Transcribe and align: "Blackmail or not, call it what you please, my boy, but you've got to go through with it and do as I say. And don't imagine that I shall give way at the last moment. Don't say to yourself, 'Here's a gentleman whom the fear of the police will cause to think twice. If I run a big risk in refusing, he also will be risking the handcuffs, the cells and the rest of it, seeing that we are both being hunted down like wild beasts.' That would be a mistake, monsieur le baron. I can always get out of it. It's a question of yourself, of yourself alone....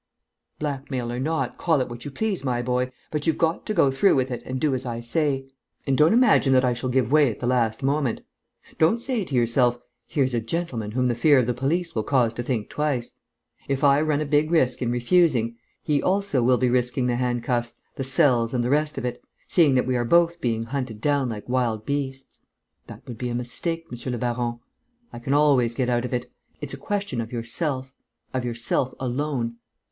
"Blackmail 0.57 1.11
or 1.11 1.19
not, 1.19 1.59
call 1.59 1.79
it 1.79 1.87
what 1.87 2.05
you 2.05 2.09
please, 2.09 2.43
my 2.43 2.63
boy, 2.63 2.91
but 3.11 3.27
you've 3.27 3.37
got 3.37 3.67
to 3.67 3.73
go 3.75 3.91
through 3.91 4.15
with 4.15 4.31
it 4.31 4.41
and 4.47 4.59
do 4.59 4.73
as 4.73 4.83
I 4.83 4.99
say. 4.99 5.45
And 5.85 5.95
don't 5.95 6.11
imagine 6.11 6.53
that 6.53 6.65
I 6.65 6.73
shall 6.73 6.89
give 6.89 7.11
way 7.11 7.29
at 7.29 7.39
the 7.39 7.45
last 7.45 7.83
moment. 7.83 8.21
Don't 8.79 8.97
say 8.99 9.23
to 9.23 9.35
yourself, 9.35 9.77
'Here's 10.07 10.33
a 10.33 10.39
gentleman 10.39 10.93
whom 10.93 11.05
the 11.05 11.13
fear 11.13 11.37
of 11.37 11.45
the 11.45 11.53
police 11.53 11.93
will 11.93 12.01
cause 12.01 12.33
to 12.33 12.41
think 12.41 12.67
twice. 12.67 13.11
If 13.67 13.83
I 13.83 14.01
run 14.01 14.21
a 14.21 14.25
big 14.25 14.49
risk 14.49 14.81
in 14.81 14.89
refusing, 14.89 15.57
he 15.83 16.01
also 16.01 16.41
will 16.41 16.57
be 16.57 16.67
risking 16.71 17.05
the 17.05 17.17
handcuffs, 17.17 17.75
the 17.95 18.03
cells 18.03 18.55
and 18.55 18.63
the 18.63 18.71
rest 18.71 18.97
of 18.97 19.05
it, 19.05 19.21
seeing 19.47 19.75
that 19.75 19.85
we 19.85 19.95
are 19.95 20.03
both 20.03 20.41
being 20.41 20.63
hunted 20.63 20.99
down 20.99 21.29
like 21.29 21.47
wild 21.47 21.85
beasts.' 21.85 22.41
That 22.87 23.05
would 23.07 23.19
be 23.19 23.29
a 23.29 23.35
mistake, 23.35 23.91
monsieur 23.91 24.09
le 24.11 24.17
baron. 24.17 24.61
I 25.13 25.19
can 25.19 25.35
always 25.35 25.75
get 25.75 25.89
out 25.89 26.05
of 26.05 26.11
it. 26.11 26.25
It's 26.59 26.73
a 26.73 26.77
question 26.77 27.21
of 27.21 27.31
yourself, 27.31 27.93
of 28.33 28.43
yourself 28.43 28.95
alone.... 28.99 29.57